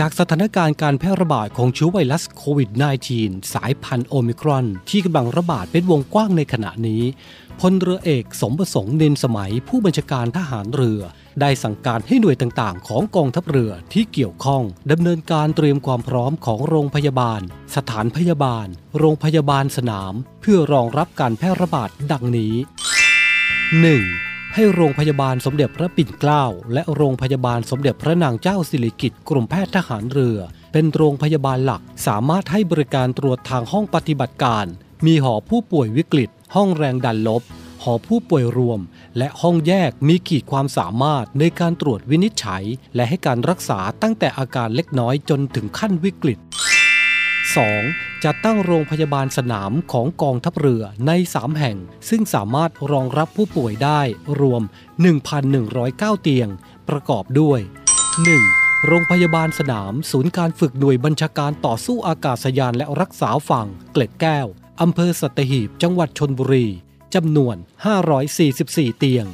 [0.03, 2.71] จากสถานการณ์การแพร่ระบาดของเชื้อไวรัสโควิด
[3.13, 7.03] -19 สายพันธุ์โอมิครอน ที่กำลังระบาดเป็นวงกว้างในขณะนี้
[7.61, 11.01] พลเรือเอกสมประสงค์เนินสมัยผู้บัญชาการทหารเรือ
[11.41, 17.41] ได้สั่งการให้หน่วยต่างๆ ของกองทัพเรือที่เกี่ยวข้องดำเนินการเตรียมความพร้อมของโรงพยาบาล
[17.77, 18.67] สถานพยาบาล
[18.99, 24.30] โรงพยาบาลสนาม เพื่อรองรับการแพร่ระบาดดังนี้ 1.
[24.55, 30.39] ให้โรงพยาบาลสมเด็จพระปิ่นเกล้า และโรงพยาบาลสมเด็จพระนางเจ้าสิริกิติ์กรมแพทย์ทหารเรือ
[30.73, 34.67] เป็นโรงพยาบาลหลัก สามารถให้บริการตรวจทางห้องปฏิบัติการ
[35.07, 37.43] มีหอผู้ป่วยวิกฤต ห้องแรงดันลบ
[37.83, 38.81] หอผู้ป่วยรวม
[39.19, 46.39] และห้องแยกมีขีดความสามารถในการตรวจวินิจฉัย และให้การรักษาตั้งแต่อาการเล็กน้อยจนถึงขั้นวิกฤต
[47.59, 48.25] 2.
[48.25, 51.77] จัดตั้งโรงพยาบาลสนามของกองทัพเรือใน 3 แห่ง
[52.09, 54.01] ซึ่งสามารถรองรับผู้ป่วยได้
[54.41, 54.63] รวม
[55.43, 56.49] 1,109 เตียง
[56.89, 57.61] ประกอบด้วย
[58.27, 58.87] 1.
[58.87, 64.47] โรงพยาบาลสนาม ศูนย์การฝึกหน่วยบัญชาการต่อสู้อากาศยานและรักษาฝั่ง เกล็ดแก้ว
[64.81, 66.67] อำเภอสัตหีบ จังหวัดชนบุรี
[67.15, 67.57] จำนวน
[68.29, 69.27] 544 เตียง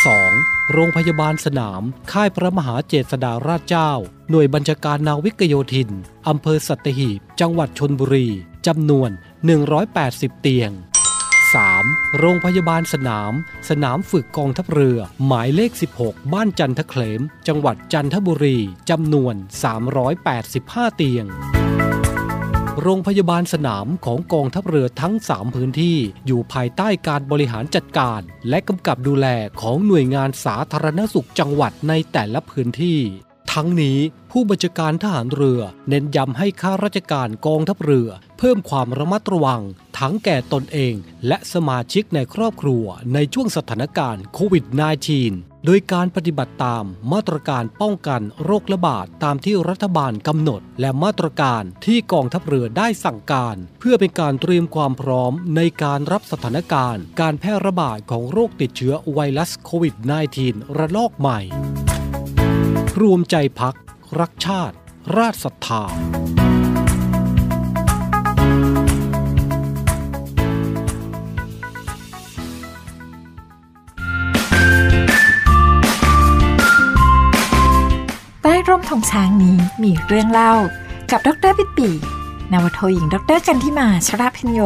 [0.00, 0.72] 2.
[0.72, 1.82] โรงพยาบาลสนาม
[2.12, 3.92] ค่ายพระมหาเจษฎาราชเจ้า
[4.30, 5.90] หน่วยบัญชาการนาวิกโยธิน
[6.28, 8.28] อำเภอสัตหีบ จังหวัดชนบุรี
[8.66, 9.10] จำนวน
[9.74, 10.70] 180 เตียง
[11.64, 12.18] 3.
[12.18, 13.32] โรงพยาบาลสนาม
[13.68, 18.58] สนามฝึกกองทัพเรือ หมายเลข 16 บ้านจันทเคลม จังหวัดจันทบุรี
[18.90, 19.34] จำนวน
[20.16, 21.26] 385 เตียง
[22.82, 29.26] โรงพยาบาลสนามของกองทัพเรือทั้ง 3 พื้นที่อยู่ภายใต้การบริหารจัดการ และกำกับดูแล
[29.60, 33.00] ของหน่วยงานสาธารณสุขจังหวัดในแต่ละพื้นที่
[33.58, 33.98] ทั้งนี้
[34.30, 39.62] ผู้บัญชาการทหารเรือ เน้นย้ำให้ข้าราชการกองทัพเรือ เพิ่มความระมัดระวัง
[39.98, 40.94] ทั้งแก่ตนเอง
[41.26, 42.84] และสมาชิกในครอบครัว
[43.14, 44.64] ในช่วงสถานการณ์โควิด
[45.14, 59.94] -19 โดยการปฏิบัติตามมาตรการป้องกันโรคระบาดตามที่รัฐบาลกำหนด และมาตรการที่กองทัพเรือได้สั่งการ เพื่อเป็นการเตรียมความพร้อมในการรับสถานการณ์ การแพร่ระบาดของโรคติดเชื้อไวรัสโควิด
[60.36, 61.40] -19 ระลอกใหม่
[63.02, 63.74] รวมใจพัก
[64.20, 64.76] รักชาติ
[65.18, 65.82] ราชศรัทธา
[78.42, 80.52] ใต้ร่มธงช้างนี้มีเรื่องเล่า
[81.10, 81.90] กับดรปิดปี
[82.52, 84.60] นวโทหญิงดรกันที่มาชราพิญโย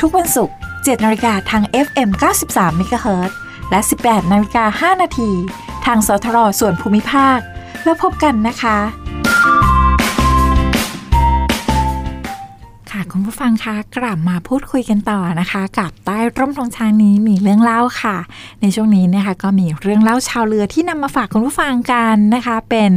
[0.00, 2.10] ทุกวันศุกร์7นาฬิกาทาง FM
[2.46, 3.32] 93 MHz
[3.70, 5.30] และ 18นาฬิกา5นาที
[5.86, 7.38] ทางสทรส่วนภูมิภาค
[7.84, 8.76] แล้วพบกันนะคะ
[12.90, 18.16] ค่ะคุณผู้ฟังคะกลับมาพูดคุยกันต่อนะคะ กับใต้ร่มธงช้างนี้มีเรื่องเล่าค่ะ
[18.60, 22.92] ในช่วงนี้นะคะก็มีเรื่องเล่าชาวเรือที่นำมาฝากคุณผู้ฟังกันนะคะ เป็น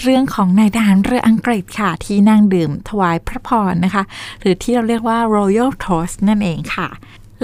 [0.00, 4.02] เรื่องของนายทหารเรืออังกฤษค่ะ ที่นั่งดื่มถวายพระพรนะคะ
[4.40, 6.88] หรือที่เราเรียกว่า Royal Toast นั่นเองค่ะ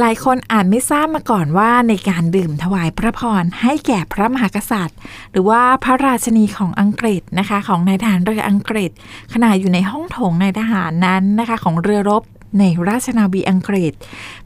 [0.01, 4.99] หลายคนอาจไม่ทราบมาก่อนว่าในการดื่มถวายพระพรให้แก่พระมหากษัตริย์
[5.33, 8.91] หรือว่าพระราชนีของอังกฤษนะคะของนายทหารเรืออังกฤษ
[9.33, 12.23] ขณะอยู่ในห้องโถงนายทหารนั้นนะคะของเรือรบ
[12.59, 13.93] ในราชนาวีอังกฤษ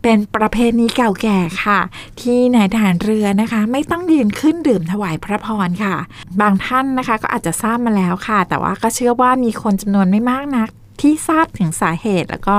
[0.03, 1.81] เป็นประเพณีเก่าแก่ค่ะ
[2.21, 5.95] ที่นายทหารเรือนะคะ ไม่ต้องยืนขึ้นดื่มถวายพระพรค่ะ
[6.41, 10.69] บางท่านนะคะก็อาจจะทราบมาแล้วค่ะ แต่ว่าก็เชื่อว่ามีคนจำนวนไม่มากนัก
[11.01, 12.59] ที่ทราบถึงสาเหตุ แล้วก็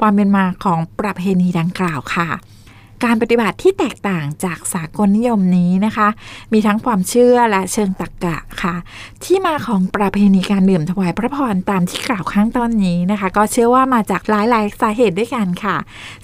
[0.00, 2.28] ความเป็นมาของประเพณีดังกล่าวค่ะ
[3.04, 6.08] การปฏิบัติที่แตกต่างจากสากลนิยมนี้นะคะ
[6.52, 8.74] มีทั้งความเชื่อและเชิงตรรกะค่ะ
[9.24, 15.76] ที่มาของประเพณีการดื่มถวายพระพรตามที่กล่าวข้างต้นนี้นะคะ ก็เชื่อว่ามาจากหลายๆ สาเหตุด้วยกันค่ะ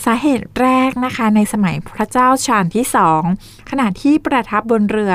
[0.04, 3.22] สาเหตุแรกนะคะในสมัยพระเจ้าชาญที่สอง
[3.70, 5.12] ขณะที่ประทับบนเรือ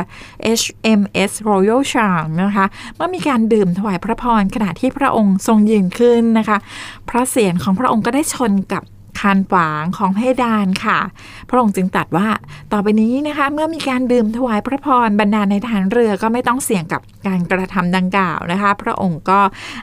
[0.60, 6.58] HMS Royal Charm นะคะเมื่อมีการดื่มถวายพระพรขณะที่พระองค์ทรงยืนขึ้นนะคะ
[7.10, 8.84] พระเศียรของพระองค์ก็ได้ชนกับ
[9.22, 11.00] คานฝางของเพดานค่ะ
[11.50, 12.28] พระองค์จึงตัดว่า
[12.72, 19.40] ต่อไปนี้นะคะ เมื่อมีการดื่มถวายพระพรบรรดาในฐานเรือก็ไม่ต้องเสี่ยงกับการกระทำดังกล่าวนะคะ พระองค์ก็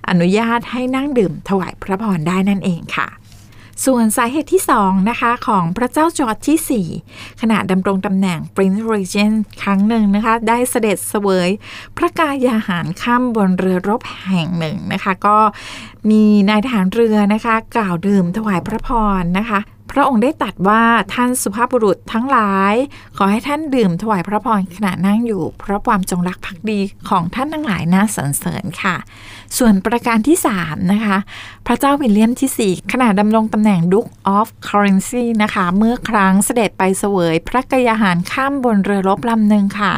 [0.08, 3.08] อนุญาตให้นั่งดื่มถวายพระพรได้นั่นเองค่ะ
[3.84, 11.48] ส่วนสาเหตุที่ 2 นะคะ ของพระเจ้าจอร์จที่ 4 ขณะดำรงตำแหน่ง Prince Regent ครั้งหนึ่งนะคะ ได้เสด็จเสวย
[11.96, 15.38] พระกายาหารข้ามบนเรือรบแห่งหนึ่งนะคะ ก็
[16.10, 19.60] มีนายทหารเรือนะคะ กล่าวดื่มถวายพระพรนะคะ
[19.92, 20.82] พระองค์ได้ตรัสว่า
[21.14, 22.74] ท่านสุภาพบุรุษทั้งหลาย
[23.16, 28.96] ขอให้ท่านดื่มถวายพระพรขณะนั่งอยู่ เพราะความจงรักภักดีของท่านทั้งหลายน่าสรรเสริญค่ะ
[29.58, 31.16] ส่วนประการที่ 3 นะคะ
[31.66, 35.12] พระเจ้าวิลเลียมที่ 4 ขณะดำรงตำแหน่ง Duke of Clarence
[35.42, 39.94] นะคะ เมื่อครั้งเสด็จไปเสวยพระกยาหารข้ามบนเรือรบลำหนึ่งค่ะ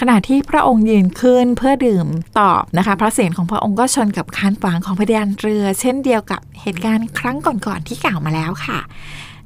[0.00, 2.06] ขณะที่พระองค์ยืนขึ้นเพื่อดื่ม
[2.40, 8.78] ตอบนะคะ พระเศียรของพระองค์ก็ชนกับคานฝางของพระยานเรือ เช่นเดียวกับเหตุการณ์ครั้งก่อนๆที่กล่าวมาแล้วค่ะ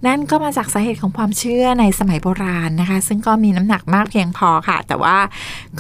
[0.07, 5.17] นั่นก็มาจากสาเหตุของความเชื่อในสมัยโบราณนะคะ ซึ่งก็มีน้ำหนักมากเพียงพอค่ะ แต่ว่า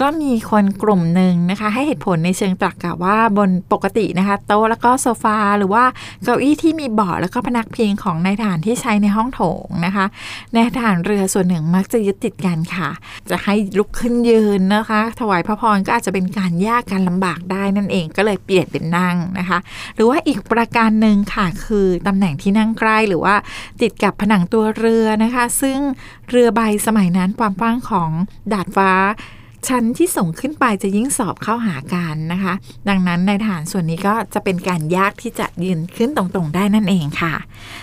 [0.00, 5.84] ก็มีคนกลุ่มหนึ่งนะคะ ให้เหตุผลในเชิงตรรกะว่าบนปกตินะคะ โต๊ะแล้วก็โซฟาหรือว่า
[6.24, 10.06] เก้าอี้ที่มีเบาะแล้วก็พนักพิงของนายทหารที่ใช้ในห้องโถงนะคะ
[10.54, 12.88] นายทหารเรือส่วนหนึ่งมักจะยึดติดกันค่ะ
[13.30, 19.58] จะให้ลุกขึ้นยืนนะคะ ถวายพระพรก็อาจจะเป็นการยากการลำบากได้นั่นเองก็เลยเปลี่ยนเป็นนั่งนะคะ
[19.94, 23.34] หรือว่าอีกประการหนึ่งค่ะคือตำแหน่งที่นั่งใกล้หรือว่า
[23.82, 25.78] ติดกับผนังตัวเรือนะคะ ซึ่ง
[26.30, 28.10] เรือใบสมัยนั้นความกว้างของ
[28.52, 28.90] ดาดฟ้า
[29.68, 32.52] ชั้นที่ส่งขึ้นไปจะยิ่งสอบเข้าหากันนะคะ
[32.88, 37.34] ดังนั้นในฐานส่วนนี้ก็จะเป็นการยากที่จะยืนขึ้นตรงๆได้นั่นเองค่ะ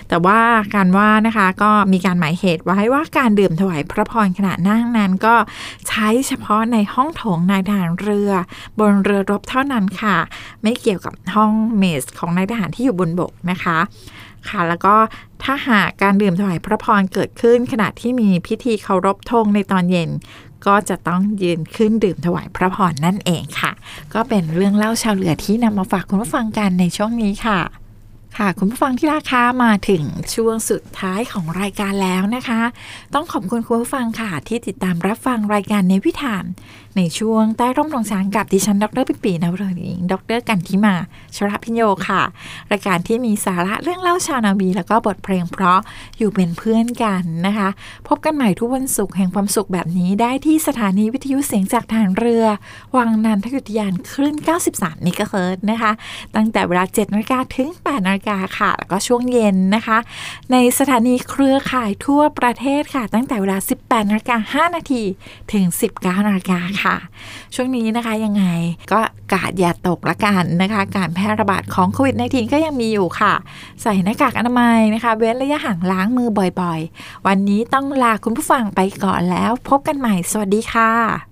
[0.10, 0.40] แต่ว่า
[0.76, 5.36] การว่านะคะก็มีการหมายเหตุไว้ว่าการดื่มถวายพระพรขณะนั่งนั้นก็
[5.88, 8.32] ใช้เฉพาะในห้องโถงนายทหารเรือ
[8.80, 10.18] บนเรือรบเท่านั้นค่ะ
[10.64, 13.78] ไม่เกี่ยวกับห้องเมสของนายทหารที่อยู่บนบกนะคะ
[14.52, 14.96] ค่ะ แล้วก็
[15.44, 20.10] ถ้าหากการดื่มถวายพระพรเกิดขึ้น ขณะที่มีพิธีเคารพธงในตอนเย็น
[20.68, 23.72] ก็จะต้องยืนขึ้นดื่มถวายพระพรนั่นเองค่ะ
[24.14, 27.60] ก็เป็นเรื่องเล่าชาวเรือที่นำมาฝากคุณผู้ฟังกันในช่วงนี้ค่ะ
[28.38, 30.04] ค่ะคุณผู้ฟังที่ราคามาถึง
[30.36, 32.62] ช่วงสุดท้ายของรายการแล้วนะคะ
[33.14, 36.44] ต้องขอบคุณคุณผู้ฟังค่ะที่ติดตามรับฟังรายการในวิถาม
[36.98, 40.96] ในช่วงใต้ร่มรองช้างกับดิฉัน ดรปิปีนวรหญิงดรกันทิมา
[41.36, 42.22] ชรพิญโยค่ะ
[42.72, 45.80] รายการที่มีสาระเรื่องเล่าชาวนาบี แล้วก็บทเพลงเพราะ
[46.18, 47.70] อยู่เป็นเพื่อนกันนะคะ
[48.08, 52.46] พบกันใหม่ทุกวันศุกร์แห่งความสุขแบบนี้ได้ที่สถานีวิทยุเสียงจากทารเรือ
[52.96, 54.36] วังนันทยุทยานคลื่น
[54.72, 55.92] 93มิกะเฮิร์นะคะ
[56.36, 59.98] ตั้งแต่เวลา7นาฬิกาถึง8นาฬิกาค่ะ แล้วก็ช่วงเย็นนะคะ
[60.52, 65.04] ในสถานีเครือข่ายทั่วประเทศค่ะ ตั้งแต่เวลา 18นาฬิกา5นาที
[65.54, 65.66] ถึง
[65.98, 66.87] 19นาฬิกาค่ะ
[67.56, 68.44] ช่วงนี้นะคะยังไง
[68.92, 69.00] ก็
[69.34, 73.34] กาดอย่าตกละกันนะคะ การแพร่ระบาดของโควิด -19 ก็ยังมีอยู่ค่ะ
[73.82, 76.30] ใส่หน้ากากอนามัยนะคะ เว้นระยะห่างล้างมือ
[76.62, 81.27] บ่อยๆ วันนี้ต้องลาคุณผู้ฟังไปก่อนแล้ว พบกันใหม่ สวัสดีค่ะ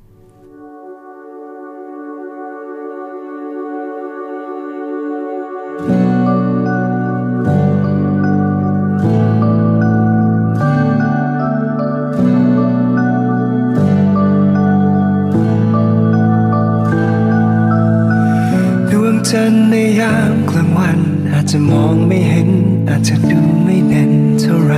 [19.32, 21.00] จันทร์ในยามกลางวัน
[21.32, 22.50] อาจจะมองไม่เห็น
[22.90, 24.12] อาจจะดูไม่เด่น
[24.42, 24.74] เท่าไร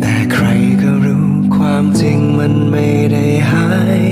[0.00, 0.46] แต่ใคร
[0.82, 3.66] ก็รู้ความจริงมันไม่ได้หา
[4.00, 4.02] ย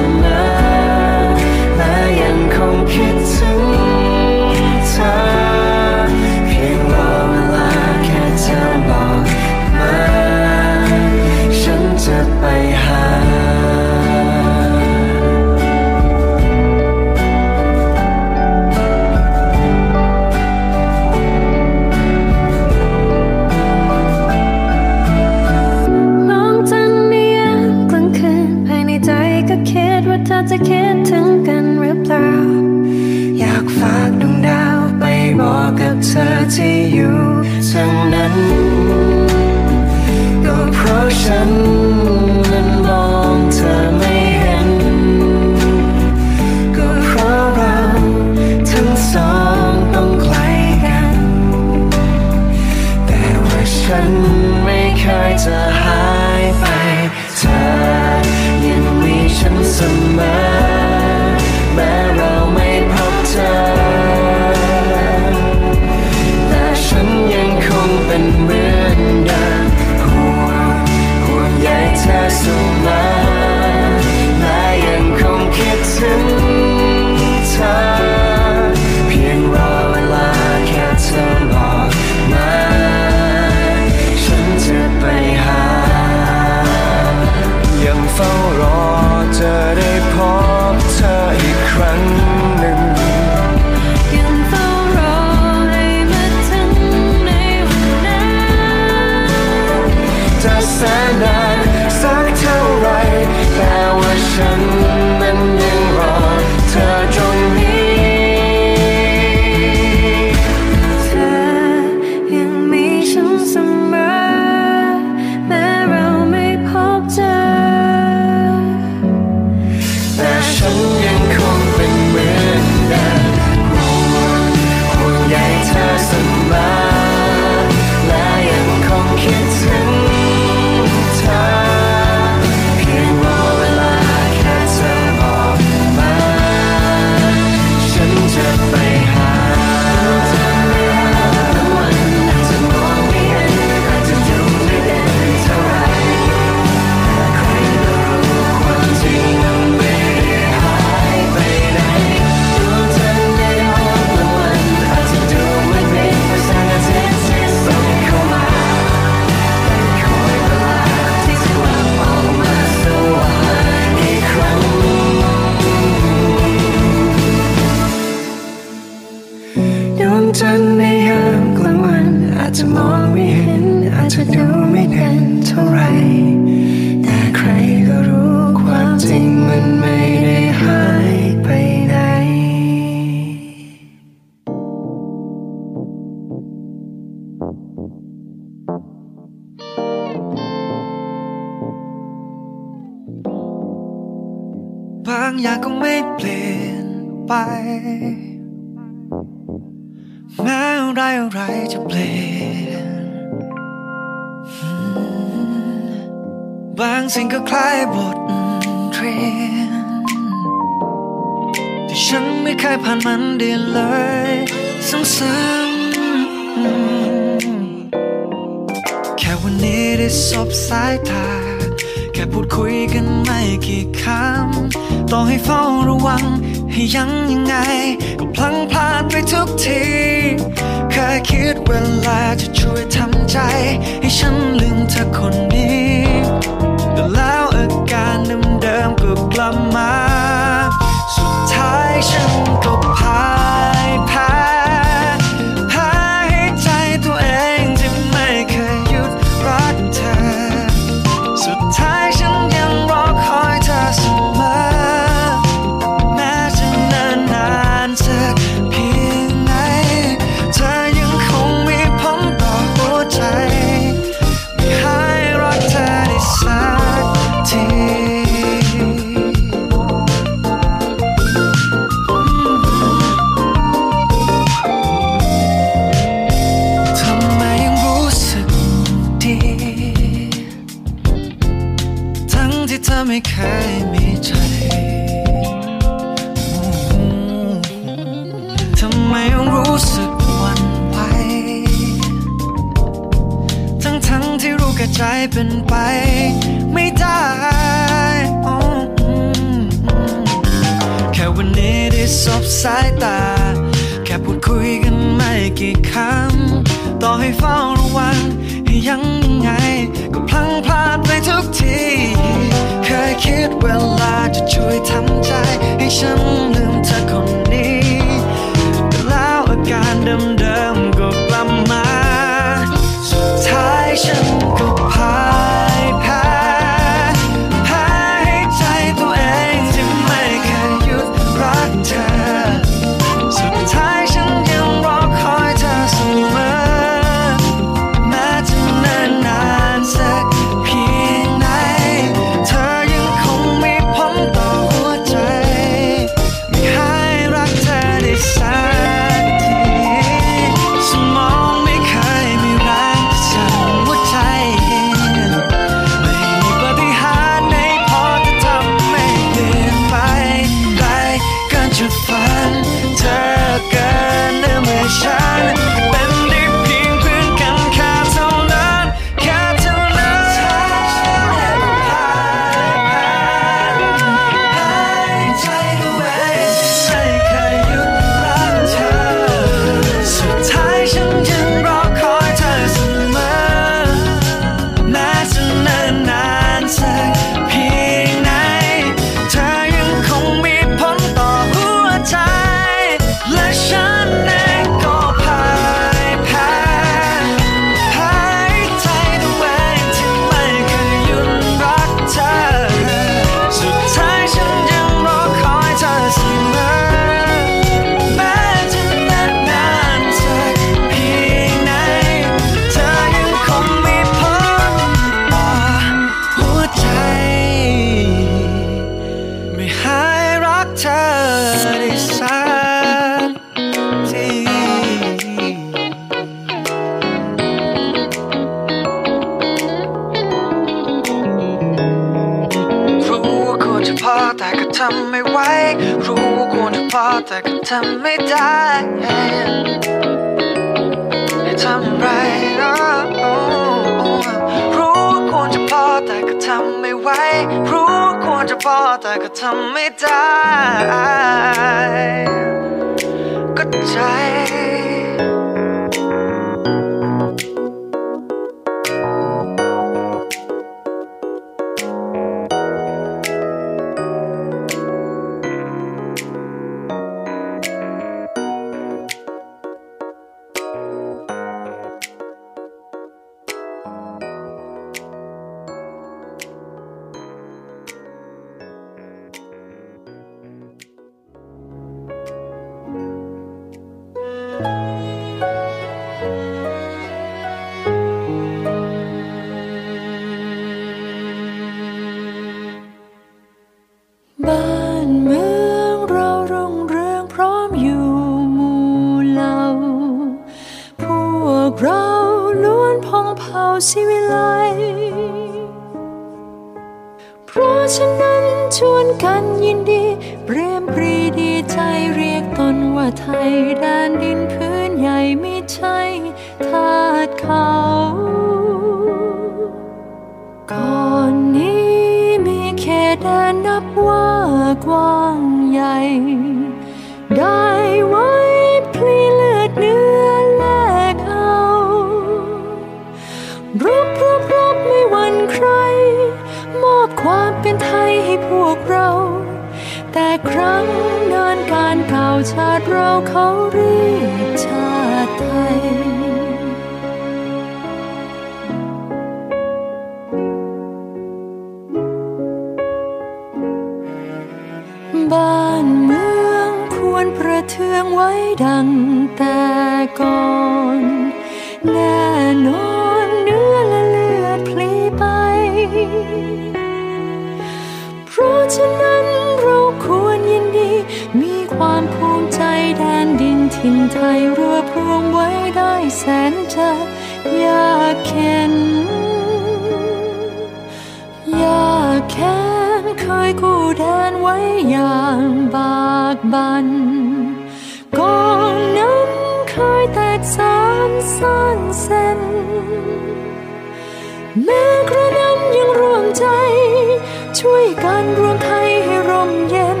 [598.44, 600.00] รวมไทยให้ร่มเย็น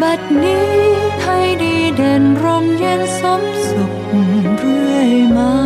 [0.00, 0.70] บัดนี้
[1.20, 3.92] ไทยดีเด่นร่มเย็นสมสุข
[4.58, 5.61] เรื่อยมา